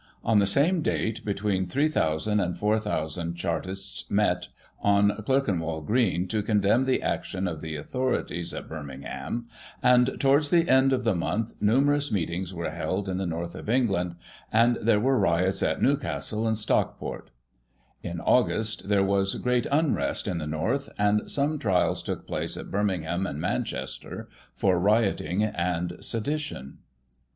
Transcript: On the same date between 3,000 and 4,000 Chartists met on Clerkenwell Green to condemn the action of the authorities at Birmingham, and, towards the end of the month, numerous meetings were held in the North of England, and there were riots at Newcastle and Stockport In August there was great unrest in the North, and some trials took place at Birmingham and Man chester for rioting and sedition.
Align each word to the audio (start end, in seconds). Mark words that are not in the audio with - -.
On 0.25 0.39
the 0.39 0.47
same 0.47 0.81
date 0.81 1.23
between 1.23 1.67
3,000 1.67 2.39
and 2.39 2.57
4,000 2.57 3.35
Chartists 3.35 4.09
met 4.09 4.47
on 4.81 5.11
Clerkenwell 5.25 5.81
Green 5.81 6.27
to 6.27 6.41
condemn 6.41 6.85
the 6.85 7.03
action 7.03 7.47
of 7.47 7.61
the 7.61 7.75
authorities 7.75 8.51
at 8.51 8.67
Birmingham, 8.67 9.45
and, 9.83 10.19
towards 10.19 10.49
the 10.49 10.67
end 10.67 10.91
of 10.91 11.03
the 11.03 11.13
month, 11.13 11.53
numerous 11.61 12.11
meetings 12.11 12.51
were 12.51 12.71
held 12.71 13.07
in 13.07 13.19
the 13.19 13.27
North 13.27 13.53
of 13.53 13.69
England, 13.69 14.15
and 14.51 14.77
there 14.77 14.99
were 14.99 15.19
riots 15.19 15.61
at 15.61 15.83
Newcastle 15.83 16.47
and 16.47 16.57
Stockport 16.57 17.29
In 18.01 18.19
August 18.19 18.89
there 18.89 19.03
was 19.03 19.35
great 19.35 19.67
unrest 19.71 20.27
in 20.27 20.39
the 20.39 20.47
North, 20.47 20.89
and 20.97 21.29
some 21.29 21.59
trials 21.59 22.01
took 22.01 22.25
place 22.25 22.57
at 22.57 22.71
Birmingham 22.71 23.27
and 23.27 23.39
Man 23.39 23.63
chester 23.63 24.29
for 24.55 24.79
rioting 24.79 25.43
and 25.43 25.97
sedition. 26.01 26.79